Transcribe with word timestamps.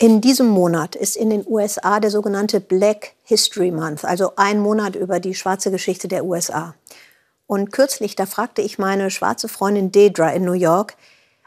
In 0.00 0.20
diesem 0.20 0.46
Monat 0.46 0.94
ist 0.94 1.16
in 1.16 1.28
den 1.28 1.44
USA 1.44 1.98
der 1.98 2.12
sogenannte 2.12 2.60
Black 2.60 3.14
History 3.24 3.72
Month, 3.72 4.04
also 4.04 4.32
ein 4.36 4.60
Monat 4.60 4.94
über 4.94 5.18
die 5.18 5.34
schwarze 5.34 5.72
Geschichte 5.72 6.06
der 6.06 6.24
USA. 6.24 6.76
Und 7.48 7.72
kürzlich, 7.72 8.14
da 8.14 8.26
fragte 8.26 8.62
ich 8.62 8.78
meine 8.78 9.10
schwarze 9.10 9.48
Freundin 9.48 9.90
Deidre 9.90 10.32
in 10.34 10.44
New 10.44 10.52
York, 10.52 10.96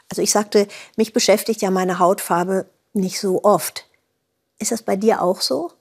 also 0.09 0.21
ich 0.21 0.31
sagte, 0.31 0.67
mich 0.97 1.13
beschäftigt 1.13 1.61
ja 1.61 1.71
meine 1.71 1.97
Hautfarbe 1.97 2.65
nicht 2.91 3.21
so 3.21 3.45
oft. 3.45 3.87
Ist 4.59 4.73
das 4.73 4.83
bei 4.83 4.97
dir 4.97 5.21
auch 5.21 5.39
so? 5.39 5.71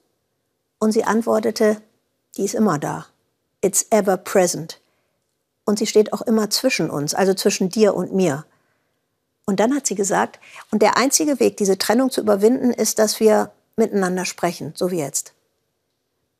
Und 0.79 0.93
sie 0.93 1.03
antwortete, 1.03 1.83
die 2.37 2.45
ist 2.45 2.55
immer 2.55 2.79
da. 2.79 3.07
It's 3.61 3.87
ever 3.91 4.17
present. 4.17 4.81
Und 5.65 5.81
sie 5.81 5.89
steht 5.89 6.13
auch 6.13 6.23
immer 6.23 6.49
zwischen 6.51 6.89
uns, 6.89 7.15
also 7.15 7.35
zwischen 7.35 7.69
dir 7.69 7.97
und 7.97 8.15
mir. 8.15 8.45
Und 9.51 9.59
dann 9.59 9.75
hat 9.75 9.85
sie 9.85 9.97
gesagt, 9.97 10.39
und 10.71 10.81
der 10.81 10.97
einzige 10.97 11.41
Weg, 11.41 11.57
diese 11.57 11.77
Trennung 11.77 12.09
zu 12.13 12.21
überwinden, 12.21 12.73
ist, 12.73 13.01
dass 13.01 13.19
wir 13.19 13.51
miteinander 13.75 14.25
sprechen, 14.25 14.73
so 14.77 14.93
wie 14.93 15.01
jetzt. 15.01 15.33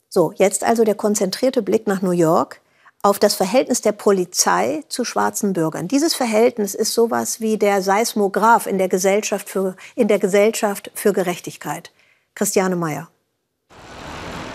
So, 0.09 0.33
jetzt 0.37 0.63
also 0.63 0.85
der 0.85 0.95
konzentrierte 0.95 1.61
Blick 1.61 1.89
nach 1.89 2.03
New 2.03 2.13
York 2.13 2.61
auf 3.03 3.19
das 3.19 3.35
Verhältnis 3.35 3.81
der 3.81 3.91
Polizei 3.91 4.85
zu 4.89 5.05
schwarzen 5.05 5.55
Bürgern. 5.55 5.89
Dieses 5.89 6.15
Verhältnis 6.15 6.77
ist 6.77 6.95
sowas 6.95 7.41
wie 7.41 7.59
der 7.59 7.83
Seismograph 7.83 8.69
in 8.69 8.79
der 8.79 8.89
Gesellschaft 8.89 9.51
für, 9.51 9.75
in 9.97 10.07
der 10.07 10.21
Gesellschaft 10.21 10.93
für 10.95 11.13
Gerechtigkeit. 11.13 11.91
Christiane 12.37 12.77
Meyer. 12.77 13.09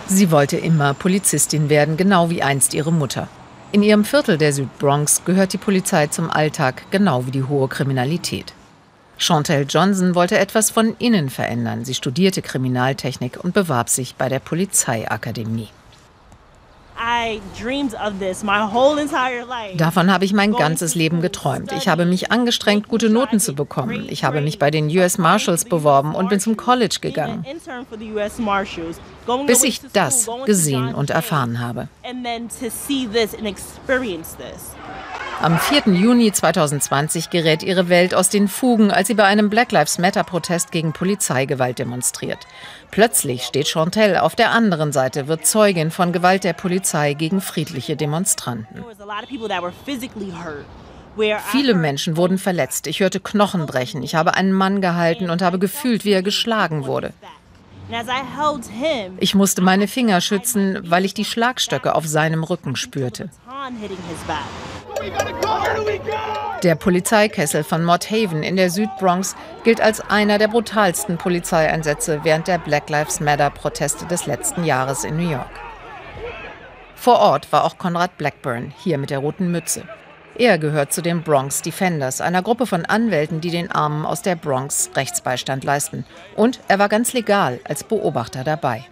Sie 0.08 0.32
wollte 0.32 0.56
immer 0.56 0.94
Polizistin 0.94 1.68
werden, 1.68 1.98
genau 1.98 2.30
wie 2.30 2.42
einst 2.42 2.74
ihre 2.74 2.94
Mutter. 2.94 3.28
In 3.76 3.84
ihrem 3.84 4.06
Viertel 4.06 4.38
der 4.38 4.54
Südbronx 4.54 5.26
gehört 5.26 5.52
die 5.52 5.58
Polizei 5.58 6.08
zum 6.08 6.30
Alltag, 6.30 6.84
genau 6.92 7.26
wie 7.26 7.32
die 7.32 7.44
hohe 7.44 7.68
Kriminalität. 7.68 8.54
Chantel 9.18 9.66
Johnson 9.68 10.16
wollte 10.16 10.40
etwas 10.40 10.70
von 10.70 10.96
innen 10.98 11.30
verändern. 11.30 11.84
Sie 11.84 11.94
studierte 11.94 12.42
Kriminaltechnik 12.42 13.44
und 13.44 13.54
bewarb 13.54 13.90
sich 13.90 14.16
bei 14.16 14.30
der 14.30 14.40
Polizeiakademie. 14.40 15.68
Davon 19.78 20.12
habe 20.12 20.26
ich 20.26 20.34
mein 20.34 20.54
ganzes 20.54 20.96
Leben 20.96 21.22
geträumt. 21.22 21.72
Ich 21.72 21.88
habe 21.88 22.06
mich 22.06 22.32
angestrengt, 22.32 22.88
gute 22.88 23.10
Noten 23.10 23.40
zu 23.40 23.54
bekommen. 23.54 24.08
Ich 24.10 24.24
habe 24.24 24.42
mich 24.42 24.60
bei 24.60 24.72
den 24.72 24.88
US 24.96 25.18
Marshals 25.18 25.66
beworben 25.66 26.16
und 26.16 26.30
bin 26.30 26.40
zum 26.40 26.58
College 26.58 26.98
gegangen. 27.02 27.46
Bis 29.48 29.64
ich 29.64 29.82
das 29.94 30.30
gesehen 30.46 30.94
und 30.94 31.10
erfahren 31.10 31.60
habe. 31.60 31.88
Am 35.42 35.60
4. 35.60 35.94
Juni 35.94 36.32
2020 36.32 37.30
gerät 37.30 37.62
ihre 37.62 37.90
Welt 37.90 38.16
aus 38.16 38.30
den 38.30 38.48
Fugen, 38.48 38.90
als 38.90 39.08
sie 39.08 39.14
bei 39.14 39.26
einem 39.26 39.50
Black 39.50 39.72
Lives 39.72 40.00
Matter-Protest 40.00 40.72
gegen 40.72 40.94
Polizeigewalt 40.94 41.78
demonstriert. 41.78 42.40
Plötzlich 42.90 43.44
steht 43.44 43.68
Chantel 43.68 44.18
auf 44.18 44.36
der 44.36 44.52
anderen 44.52 44.92
Seite, 44.92 45.28
wird 45.28 45.46
Zeugin 45.46 45.92
von 45.92 46.14
Gewalt 46.14 46.44
der 46.46 46.54
Polizei 46.54 47.14
gegen 47.14 47.42
friedliche 47.42 47.96
Demonstranten. 47.96 48.84
Viele 51.52 51.74
Menschen 51.76 52.18
wurden 52.18 52.38
verletzt. 52.38 52.88
Ich 52.88 53.00
hörte 53.02 53.20
Knochen 53.20 53.66
brechen. 53.66 54.04
Ich 54.04 54.16
habe 54.16 54.34
einen 54.36 54.54
Mann 54.54 54.82
gehalten 54.82 55.30
und 55.30 55.42
habe 55.42 55.60
gefühlt, 55.60 56.06
wie 56.06 56.12
er 56.12 56.24
geschlagen 56.24 56.86
wurde. 56.86 57.14
Ich 59.20 59.36
musste 59.36 59.62
meine 59.62 59.88
Finger 59.88 60.20
schützen, 60.22 60.80
weil 60.90 61.06
ich 61.06 61.14
die 61.14 61.26
Schlagstöcke 61.26 61.94
auf 61.94 62.08
seinem 62.08 62.44
Rücken 62.44 62.76
spürte. 62.76 63.30
Der 66.64 66.76
Polizeikessel 66.76 67.64
von 67.64 67.84
Mott 67.84 68.10
Haven 68.10 68.42
in 68.42 68.56
der 68.56 68.70
Südbronx 68.70 69.36
gilt 69.64 69.82
als 69.82 70.02
einer 70.02 70.38
der 70.38 70.48
brutalsten 70.48 71.18
Polizeieinsätze 71.18 72.22
während 72.24 72.48
der 72.48 72.58
Black 72.58 72.90
Lives 72.90 73.20
Matter-Proteste 73.20 74.06
des 74.06 74.26
letzten 74.26 74.64
Jahres 74.64 75.04
in 75.04 75.18
New 75.18 75.30
York. 75.30 75.60
Vor 76.96 77.20
Ort 77.20 77.52
war 77.52 77.66
auch 77.66 77.78
Conrad 77.78 78.18
Blackburn, 78.18 78.74
hier 78.78 78.98
mit 78.98 79.12
der 79.12 79.20
roten 79.20 79.52
Mütze. 79.52 79.84
Er 80.38 80.58
gehört 80.58 80.92
zu 80.92 81.02
den 81.02 81.22
Bronx 81.22 81.62
Defenders, 81.62 82.20
einer 82.20 82.42
Gruppe 82.42 82.66
von 82.66 82.84
Anwälten, 82.86 83.40
die 83.40 83.52
den 83.52 83.72
Armen 83.72 84.06
aus 84.06 84.22
der 84.22 84.36
Bronx 84.36 84.90
Rechtsbeistand 84.96 85.64
leisten. 85.64 86.06
Und 86.36 86.60
er 86.68 86.80
war 86.80 86.90
ganz 86.90 87.14
legal 87.14 87.60
als 87.64 87.84
Beobachter 87.84 88.44
dabei. 88.44 88.86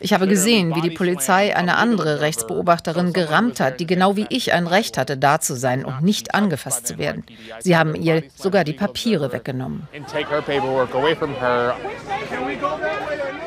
Ich 0.00 0.12
habe 0.12 0.28
gesehen, 0.28 0.74
wie 0.74 0.80
die 0.80 0.90
Polizei 0.90 1.56
eine 1.56 1.76
andere 1.76 2.20
Rechtsbeobachterin 2.20 3.12
gerammt 3.12 3.60
hat, 3.60 3.80
die 3.80 3.86
genau 3.86 4.16
wie 4.16 4.26
ich 4.28 4.52
ein 4.52 4.66
Recht 4.66 4.96
hatte, 4.96 5.16
da 5.16 5.40
zu 5.40 5.56
sein 5.56 5.84
und 5.84 6.02
nicht 6.02 6.34
angefasst 6.34 6.86
zu 6.86 6.98
werden. 6.98 7.24
Sie 7.60 7.76
haben 7.76 7.94
ihr 7.94 8.22
sogar 8.36 8.64
die 8.64 8.72
Papiere 8.74 9.32
weggenommen. 9.32 9.88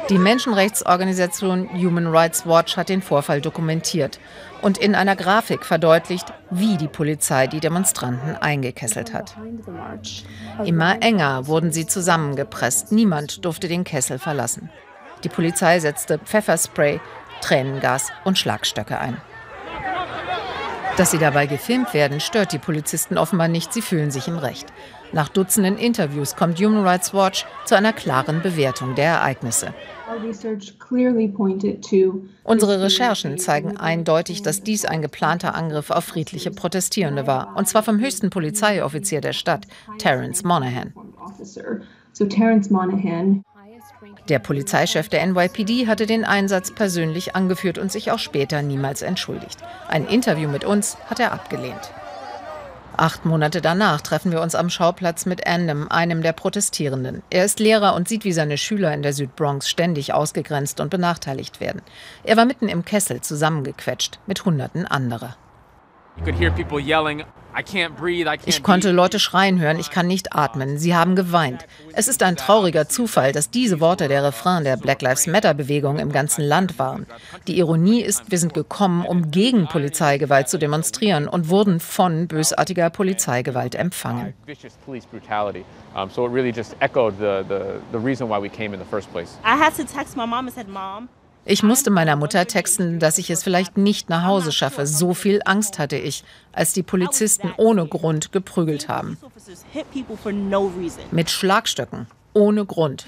Die 0.10 0.18
Menschenrechtsorganisation 0.18 1.70
Human 1.74 2.08
Rights 2.08 2.46
Watch 2.46 2.76
hat 2.76 2.90
den 2.90 3.02
Vorfall 3.02 3.40
dokumentiert 3.40 4.20
und 4.62 4.78
in 4.78 4.94
einer 4.94 5.16
Grafik 5.16 5.66
verdeutlicht, 5.66 6.34
wie 6.50 6.76
die 6.76 6.90
Polizei 6.90 7.48
die 7.48 7.62
Demonstranten 7.62 8.36
eingekesselt 8.36 9.14
hat. 9.14 9.36
Immer 10.66 11.02
enger 11.02 11.48
wurden 11.48 11.72
sie 11.72 11.86
zusammengepresst. 11.86 12.92
Niemand 12.92 13.46
durfte 13.46 13.68
den 13.68 13.84
Kessel 13.86 14.20
verlassen. 14.20 14.70
Die 15.24 15.30
Polizei 15.30 15.80
setzte 15.80 16.20
Pfefferspray, 16.20 17.00
Tränengas 17.42 18.10
und 18.24 18.38
Schlagstöcke 18.38 19.00
ein. 19.00 19.18
Dass 20.98 21.12
sie 21.12 21.18
dabei 21.18 21.48
gefilmt 21.48 21.94
werden, 21.94 22.20
stört 22.20 22.52
die 22.52 22.60
Polizisten 22.60 23.18
offenbar 23.18 23.48
nicht. 23.48 23.72
Sie 23.74 23.82
fühlen 23.82 24.12
sich 24.12 24.28
im 24.28 24.38
Recht. 24.38 24.68
Nach 25.14 25.30
Dutzenden 25.30 25.78
Interviews 25.78 26.36
kommt 26.36 26.60
Human 26.60 26.86
Rights 26.86 27.14
Watch 27.14 27.46
zu 27.66 27.76
einer 27.76 27.94
klaren 27.94 28.42
Bewertung 28.42 28.96
der 28.96 29.06
Ereignisse. 29.06 29.74
Unsere 32.44 32.82
Recherchen 32.82 33.38
zeigen 33.38 33.78
eindeutig, 33.78 34.42
dass 34.42 34.64
dies 34.64 34.86
ein 34.86 35.02
geplanter 35.02 35.56
Angriff 35.56 35.90
auf 35.92 36.04
friedliche 36.04 36.52
Protestierende 36.52 37.26
war, 37.28 37.56
und 37.56 37.68
zwar 37.68 37.84
vom 37.84 38.00
höchsten 38.00 38.30
Polizeioffizier 38.30 39.22
der 39.22 39.34
Stadt, 39.34 39.68
Terence 39.98 40.44
Monahan. 40.44 40.94
Der 44.30 44.40
Polizeichef 44.40 45.10
der 45.10 45.26
NYPD 45.26 45.88
hatte 45.88 46.06
den 46.06 46.26
Einsatz 46.26 46.72
persönlich 46.72 47.36
angeführt 47.36 47.78
und 47.78 47.92
sich 47.92 48.12
auch 48.12 48.20
später 48.20 48.62
niemals 48.62 49.02
entschuldigt. 49.02 49.60
Ein 49.88 50.06
Interview 50.06 50.50
mit 50.50 50.64
uns 50.64 50.98
hat 51.10 51.20
er 51.20 51.32
abgelehnt. 51.32 51.92
Acht 52.98 53.26
Monate 53.26 53.62
danach 53.62 54.02
treffen 54.02 54.32
wir 54.32 54.42
uns 54.42 54.54
am 54.54 54.70
Schauplatz 54.70 55.26
mit 55.26 55.48
Andem, 55.48 55.90
einem 55.90 56.22
der 56.22 56.34
Protestierenden. 56.34 57.24
Er 57.30 57.46
ist 57.46 57.60
Lehrer 57.60 57.96
und 57.96 58.08
sieht, 58.08 58.26
wie 58.26 58.32
seine 58.32 58.58
Schüler 58.58 58.94
in 58.94 59.02
der 59.02 59.14
Südbronx 59.14 59.70
ständig 59.70 60.14
ausgegrenzt 60.14 60.80
und 60.80 60.90
benachteiligt 60.90 61.60
werden. 61.60 61.82
Er 62.24 62.38
war 62.38 62.46
mitten 62.46 62.70
im 62.70 62.86
Kessel 62.86 63.22
zusammengequetscht 63.22 64.20
mit 64.28 64.46
Hunderten 64.46 64.86
anderer. 64.86 65.36
Ich 68.46 68.64
konnte 68.64 68.92
Leute 68.92 69.20
schreien 69.20 69.60
hören, 69.60 69.80
ich 69.80 69.90
kann 69.90 70.08
nicht 70.08 70.34
atmen. 70.36 70.78
Sie 70.78 70.96
haben 70.96 71.16
geweint. 71.16 71.66
Es 71.94 72.08
ist 72.08 72.24
ein 72.24 72.36
trauriger 72.36 72.88
Zufall, 72.88 73.32
dass 73.32 73.50
diese 73.50 73.80
Worte 73.80 74.08
der 74.08 74.24
Refrain 74.24 74.64
der 74.64 74.78
Black 74.78 75.02
Lives 75.02 75.28
Matter-Bewegung 75.28 76.00
im 76.00 76.12
ganzen 76.12 76.44
Land 76.44 76.80
waren. 76.80 77.06
Die 77.48 77.58
Ironie 77.58 78.02
ist, 78.02 78.32
wir 78.32 78.38
sind 78.38 78.54
gekommen, 78.54 79.06
um 79.06 79.32
gegen 79.32 79.68
Polizeigewalt 79.68 80.50
zu 80.50 80.58
demonstrieren 80.58 81.28
und 81.28 81.50
wurden 81.50 81.80
von 81.80 82.28
bösartiger 82.28 82.90
Polizeigewalt 82.90 83.76
empfangen. 83.76 84.34
I 89.44 89.58
had 89.58 89.76
to 89.76 89.84
text 89.84 90.16
my 90.16 90.26
mom 90.26 90.46
and 90.46 90.54
said, 90.54 90.68
Mom, 90.68 91.10
ich 91.44 91.64
musste 91.64 91.90
meiner 91.90 92.16
Mutter 92.16 92.46
texten, 92.46 93.00
dass 93.00 93.18
ich 93.18 93.30
es 93.30 93.44
vielleicht 93.44 93.78
nicht 93.78 94.10
nach 94.10 94.24
Hause 94.24 94.52
schaffe. 94.52 94.86
So 94.86 95.14
viel 95.14 95.42
Angst 95.46 95.80
hatte 95.80 95.98
ich, 95.98 96.24
als 96.54 96.74
die 96.74 96.84
Polizisten 96.84 97.52
ohne 97.58 97.88
Grund 97.88 98.32
geprügelt 98.32 98.88
haben. 98.88 99.18
Mit 101.12 101.32
Schlagstöcken, 101.32 102.08
ohne 102.34 102.66
Grund. 102.66 103.06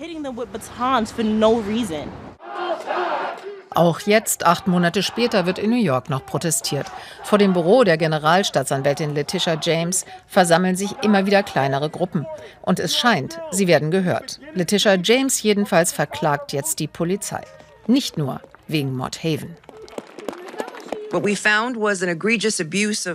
Auch 3.76 4.00
jetzt, 4.02 4.46
acht 4.46 4.68
Monate 4.68 5.02
später, 5.02 5.46
wird 5.46 5.58
in 5.58 5.72
New 5.72 5.82
York 5.82 6.10
noch 6.10 6.26
protestiert. 6.26 6.86
Vor 7.24 7.40
dem 7.40 7.54
Büro 7.54 7.84
der 7.84 7.98
Generalstaatsanwältin 7.98 9.16
Letitia 9.16 9.58
James 9.60 10.06
versammeln 10.28 10.76
sich 10.76 10.92
immer 11.02 11.26
wieder 11.26 11.42
kleinere 11.42 11.90
Gruppen. 11.90 12.28
Und 12.62 12.80
es 12.80 12.96
scheint, 12.96 13.40
sie 13.52 13.68
werden 13.68 13.90
gehört. 13.90 14.40
Letitia 14.54 14.96
James 14.96 15.42
jedenfalls 15.42 15.92
verklagt 15.92 16.54
jetzt 16.54 16.80
die 16.80 16.88
Polizei. 16.88 17.42
Nicht 17.88 18.18
nur 18.18 18.42
wegen 18.68 18.96
Mott 18.96 19.24
Haven. 19.24 19.56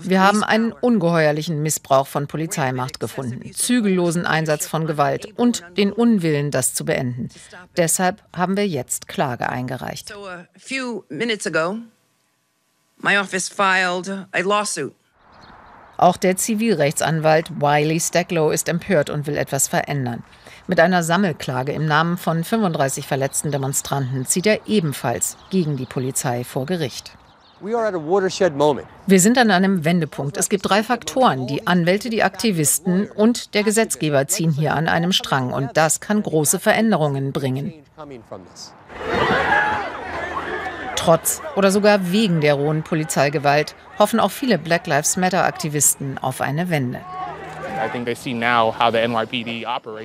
Wir 0.08 0.22
haben 0.22 0.44
einen 0.44 0.70
ungeheuerlichen 0.70 1.62
Missbrauch 1.62 2.06
von 2.06 2.28
Polizeimacht 2.28 3.00
gefunden, 3.00 3.52
zügellosen 3.52 4.24
Einsatz 4.24 4.68
von 4.68 4.86
Gewalt 4.86 5.36
und 5.36 5.64
den 5.76 5.92
Unwillen, 5.92 6.52
das 6.52 6.74
zu 6.74 6.84
beenden. 6.84 7.28
Deshalb 7.76 8.22
haben 8.32 8.56
wir 8.56 8.68
jetzt 8.68 9.08
Klage 9.08 9.48
eingereicht. 9.48 10.14
Auch 15.98 16.16
der 16.16 16.36
Zivilrechtsanwalt 16.36 17.60
Wiley 17.60 17.98
Stacklow 17.98 18.50
ist 18.50 18.68
empört 18.68 19.10
und 19.10 19.26
will 19.26 19.36
etwas 19.36 19.66
verändern. 19.66 20.22
Mit 20.68 20.78
einer 20.78 21.02
Sammelklage 21.02 21.72
im 21.72 21.86
Namen 21.86 22.16
von 22.16 22.44
35 22.44 23.04
verletzten 23.04 23.50
Demonstranten 23.50 24.24
zieht 24.24 24.46
er 24.46 24.60
ebenfalls 24.68 25.36
gegen 25.50 25.76
die 25.76 25.86
Polizei 25.86 26.44
vor 26.44 26.66
Gericht. 26.66 27.18
Wir 27.60 29.20
sind 29.20 29.38
an 29.38 29.50
einem 29.50 29.84
Wendepunkt. 29.84 30.36
Es 30.36 30.48
gibt 30.48 30.68
drei 30.68 30.84
Faktoren. 30.84 31.48
Die 31.48 31.66
Anwälte, 31.66 32.10
die 32.10 32.22
Aktivisten 32.22 33.10
und 33.10 33.54
der 33.54 33.64
Gesetzgeber 33.64 34.28
ziehen 34.28 34.52
hier 34.52 34.74
an 34.74 34.86
einem 34.86 35.10
Strang. 35.10 35.52
Und 35.52 35.76
das 35.76 35.98
kann 35.98 36.22
große 36.22 36.60
Veränderungen 36.60 37.32
bringen. 37.32 37.72
Trotz 41.08 41.40
oder 41.56 41.70
sogar 41.70 42.12
wegen 42.12 42.42
der 42.42 42.52
rohen 42.52 42.82
Polizeigewalt 42.82 43.74
hoffen 43.98 44.20
auch 44.20 44.30
viele 44.30 44.58
Black 44.58 44.86
Lives 44.86 45.16
Matter-Aktivisten 45.16 46.18
auf 46.18 46.42
eine 46.42 46.68
Wende. 46.68 47.00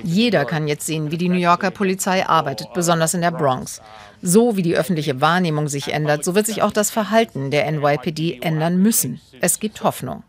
Jeder 0.02 0.46
kann 0.46 0.66
jetzt 0.66 0.86
sehen, 0.86 1.10
wie 1.10 1.18
die 1.18 1.28
New 1.28 1.36
Yorker 1.36 1.70
Polizei 1.70 2.24
arbeitet, 2.24 2.72
besonders 2.72 3.12
in 3.12 3.20
der 3.20 3.32
Bronx. 3.32 3.82
So 4.22 4.56
wie 4.56 4.62
die 4.62 4.76
öffentliche 4.76 5.20
Wahrnehmung 5.20 5.68
sich 5.68 5.92
ändert, 5.92 6.24
so 6.24 6.34
wird 6.34 6.46
sich 6.46 6.62
auch 6.62 6.72
das 6.72 6.90
Verhalten 6.90 7.50
der 7.50 7.70
NYPD 7.70 8.38
ändern 8.40 8.78
müssen. 8.78 9.20
Es 9.42 9.60
gibt 9.60 9.84
Hoffnung. 9.84 10.22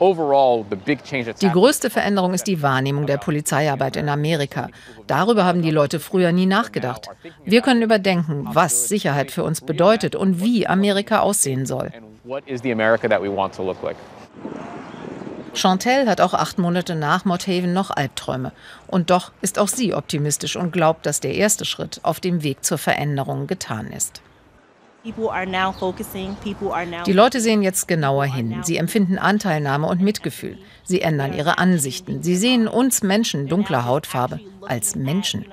Die 0.00 1.50
größte 1.50 1.90
Veränderung 1.90 2.34
ist 2.34 2.46
die 2.46 2.62
Wahrnehmung 2.62 3.06
der 3.06 3.18
Polizeiarbeit 3.18 3.96
in 3.96 4.08
Amerika. 4.08 4.68
Darüber 5.06 5.44
haben 5.44 5.62
die 5.62 5.70
Leute 5.70 5.98
früher 5.98 6.32
nie 6.32 6.46
nachgedacht. 6.46 7.08
Wir 7.44 7.62
können 7.62 7.82
überdenken, 7.82 8.48
was 8.52 8.88
Sicherheit 8.88 9.30
für 9.30 9.44
uns 9.44 9.60
bedeutet 9.60 10.14
und 10.14 10.40
wie 10.40 10.66
Amerika 10.66 11.20
aussehen 11.20 11.66
soll. 11.66 11.90
Chantel 15.54 16.08
hat 16.08 16.20
auch 16.20 16.34
acht 16.34 16.58
Monate 16.58 16.94
nach 16.94 17.24
Mothaven 17.24 17.72
noch 17.72 17.90
Albträume. 17.90 18.52
Und 18.86 19.10
doch 19.10 19.32
ist 19.40 19.58
auch 19.58 19.68
sie 19.68 19.94
optimistisch 19.94 20.56
und 20.56 20.72
glaubt, 20.72 21.06
dass 21.06 21.20
der 21.20 21.34
erste 21.34 21.64
Schritt 21.64 22.00
auf 22.04 22.20
dem 22.20 22.42
Weg 22.42 22.64
zur 22.64 22.78
Veränderung 22.78 23.46
getan 23.46 23.88
ist. 23.88 24.22
Die 27.06 27.12
Leute 27.12 27.40
sehen 27.40 27.62
jetzt 27.62 27.86
genauer 27.86 28.24
hin. 28.24 28.60
Sie 28.64 28.76
empfinden 28.76 29.18
Anteilnahme 29.18 29.86
und 29.86 30.00
Mitgefühl. 30.00 30.58
Sie 30.84 31.00
ändern 31.02 31.32
ihre 31.34 31.58
Ansichten. 31.58 32.22
Sie 32.22 32.36
sehen 32.36 32.66
uns 32.66 33.02
Menschen 33.02 33.46
dunkler 33.46 33.84
Hautfarbe 33.84 34.40
als 34.66 34.96
Menschen. 34.96 35.46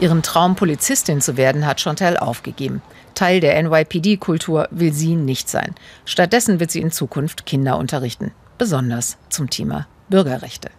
Ihren 0.00 0.22
Traum, 0.22 0.56
Polizistin 0.56 1.20
zu 1.20 1.36
werden, 1.36 1.66
hat 1.66 1.80
Chantal 1.80 2.16
aufgegeben. 2.16 2.82
Teil 3.14 3.40
der 3.40 3.62
NYPD-Kultur 3.62 4.68
will 4.70 4.92
sie 4.92 5.14
nicht 5.14 5.48
sein. 5.48 5.74
Stattdessen 6.04 6.58
wird 6.58 6.70
sie 6.70 6.80
in 6.80 6.90
Zukunft 6.90 7.46
Kinder 7.46 7.78
unterrichten, 7.78 8.32
besonders 8.58 9.18
zum 9.28 9.50
Thema 9.50 9.86
Bürgerrechte. 10.08 10.70